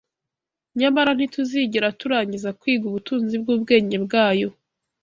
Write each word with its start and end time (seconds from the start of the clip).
nyamara 0.79 1.11
ntituzigera 1.13 1.87
turangiza 1.99 2.49
kwiga 2.59 2.85
ubutunzi 2.87 3.35
bw’ubwenge 3.41 3.97
bwayo 4.05 4.49